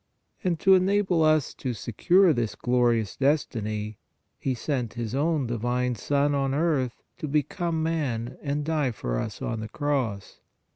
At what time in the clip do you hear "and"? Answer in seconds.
0.43-0.59, 8.41-8.65